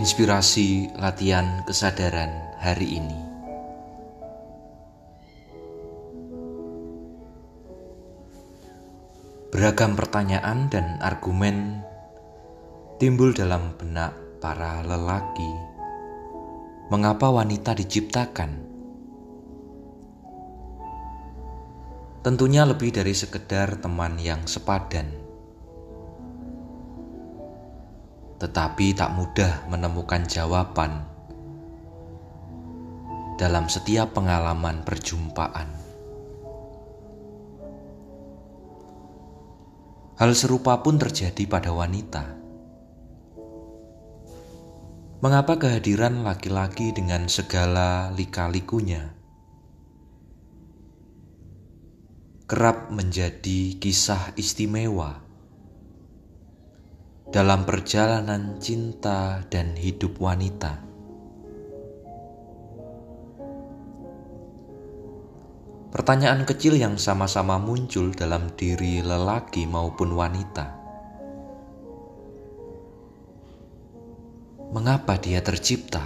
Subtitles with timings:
[0.00, 3.20] Inspirasi latihan kesadaran hari ini.
[9.52, 11.84] Beragam pertanyaan dan argumen
[12.96, 15.52] timbul dalam benak para lelaki.
[16.88, 18.56] Mengapa wanita diciptakan?
[22.24, 25.29] Tentunya lebih dari sekedar teman yang sepadan.
[28.40, 31.04] Tetapi tak mudah menemukan jawaban
[33.36, 35.68] dalam setiap pengalaman perjumpaan.
[40.16, 42.24] Hal serupa pun terjadi pada wanita.
[45.20, 49.20] Mengapa kehadiran laki-laki dengan segala lika-likunya
[52.50, 55.22] kerap menjadi kisah istimewa
[57.30, 60.82] dalam perjalanan cinta dan hidup wanita?
[65.94, 70.74] Pertanyaan kecil yang sama-sama muncul dalam diri lelaki maupun wanita.
[74.74, 76.02] Mengapa dia tercipta?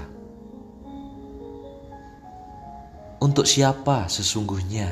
[3.24, 4.88] Untuk siapa sesungguhnya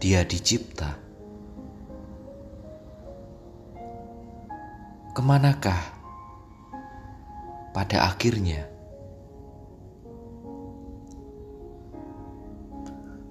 [0.00, 1.07] dia dicipta?
[5.18, 5.82] Ke manakah
[7.74, 8.78] pada akhirnya?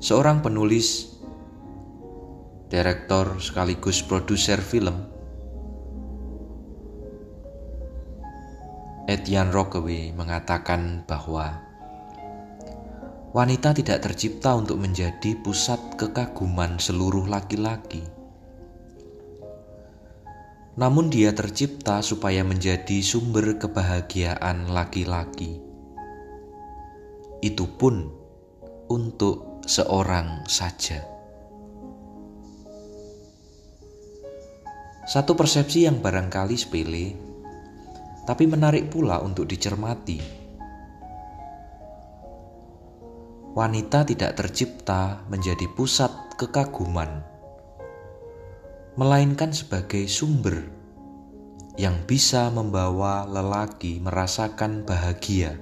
[0.08, 1.20] seorang penulis,
[2.72, 5.04] direktor sekaligus produser film,
[9.08, 11.60] Etienne Rockaway mengatakan bahwa
[13.32, 18.17] wanita tidak tercipta untuk menjadi pusat kekaguman seluruh laki-laki.
[20.78, 25.58] Namun dia tercipta supaya menjadi sumber kebahagiaan laki-laki.
[27.42, 28.14] Itu pun
[28.86, 31.02] untuk seorang saja.
[35.10, 37.06] Satu persepsi yang barangkali sepele,
[38.28, 40.20] tapi menarik pula untuk dicermati.
[43.58, 47.26] Wanita tidak tercipta menjadi pusat kekaguman,
[48.98, 50.74] melainkan sebagai sumber
[51.78, 55.54] yang bisa membawa lelaki merasakan bahagia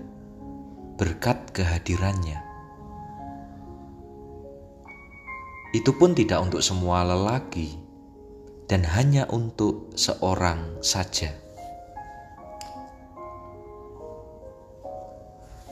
[0.96, 2.40] berkat kehadirannya.
[5.76, 7.76] Itu pun tidak untuk semua lelaki
[8.72, 11.36] dan hanya untuk seorang saja.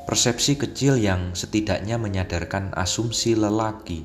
[0.03, 4.03] Persepsi kecil yang setidaknya menyadarkan asumsi lelaki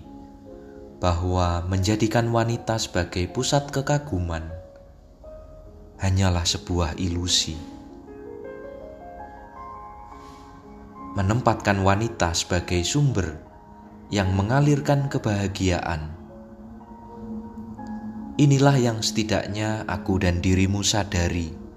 [0.99, 4.59] bahwa menjadikan wanita sebagai pusat kekaguman
[5.99, 7.59] hanyalah sebuah ilusi.
[11.19, 13.39] Menempatkan wanita sebagai sumber
[14.11, 16.15] yang mengalirkan kebahagiaan.
[18.39, 21.68] Inilah yang setidaknya aku dan dirimu sadari.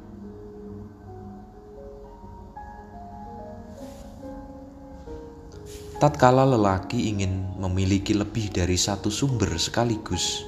[6.02, 10.42] Tatkala lelaki ingin memiliki lebih dari satu sumber sekaligus,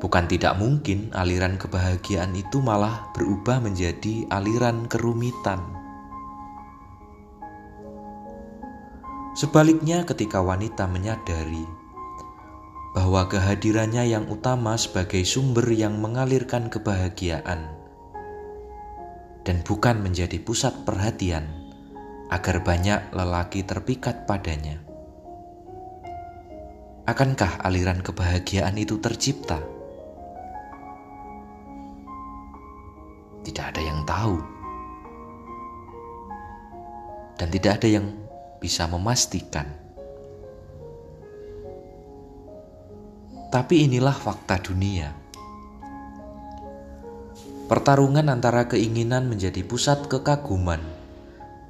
[0.00, 5.60] bukan tidak mungkin aliran kebahagiaan itu malah berubah menjadi aliran kerumitan.
[9.36, 11.68] Sebaliknya, ketika wanita menyadari
[12.96, 17.68] bahwa kehadirannya yang utama sebagai sumber yang mengalirkan kebahagiaan
[19.44, 21.65] dan bukan menjadi pusat perhatian,
[22.26, 24.82] agar banyak lelaki terpikat padanya.
[27.06, 29.62] Akankah aliran kebahagiaan itu tercipta?
[33.46, 34.42] Tidak ada yang tahu,
[37.38, 38.10] dan tidak ada yang
[38.58, 39.70] bisa memastikan.
[43.54, 45.14] Tapi inilah fakta dunia.
[47.70, 50.95] Pertarungan antara keinginan menjadi pusat kekaguman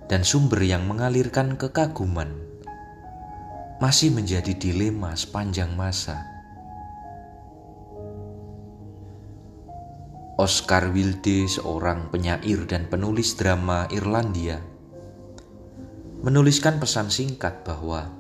[0.07, 2.31] dan sumber yang mengalirkan kekaguman
[3.77, 6.37] masih menjadi dilema sepanjang masa.
[10.37, 14.61] Oscar Wilde, seorang penyair dan penulis drama Irlandia,
[16.21, 18.13] menuliskan pesan singkat bahwa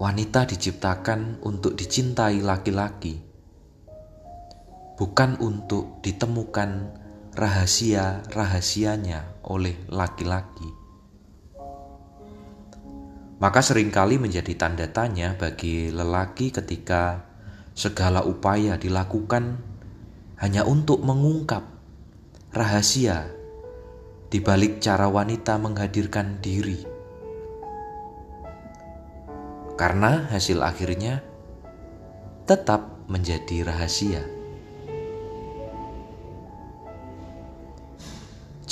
[0.00, 3.20] wanita diciptakan untuk dicintai laki-laki,
[4.96, 7.01] bukan untuk ditemukan
[7.32, 10.68] rahasia-rahasianya oleh laki-laki.
[13.40, 17.26] Maka sering kali menjadi tanda tanya bagi lelaki ketika
[17.72, 19.58] segala upaya dilakukan
[20.38, 21.64] hanya untuk mengungkap
[22.52, 23.32] rahasia
[24.28, 26.84] di balik cara wanita menghadirkan diri.
[29.74, 31.24] Karena hasil akhirnya
[32.46, 34.41] tetap menjadi rahasia.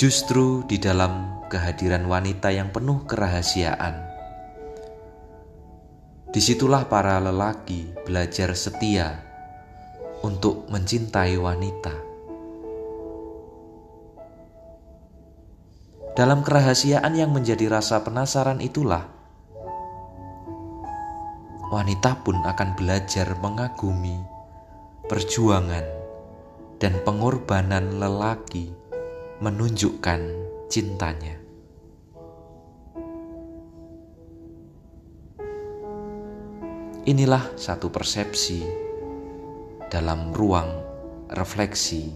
[0.00, 4.00] Justru di dalam kehadiran wanita yang penuh kerahasiaan,
[6.32, 9.20] di situlah para lelaki belajar setia
[10.24, 11.92] untuk mencintai wanita.
[16.16, 19.04] Dalam kerahasiaan yang menjadi rasa penasaran itulah,
[21.68, 24.16] wanita pun akan belajar mengagumi
[25.12, 25.84] perjuangan
[26.80, 28.79] dan pengorbanan lelaki
[29.40, 30.20] menunjukkan
[30.68, 31.40] cintanya.
[37.08, 38.60] Inilah satu persepsi
[39.88, 40.68] dalam ruang
[41.32, 42.12] refleksi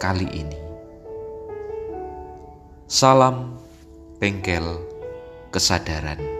[0.00, 0.60] kali ini.
[2.88, 3.60] Salam
[4.16, 4.80] bengkel
[5.52, 6.33] kesadaran.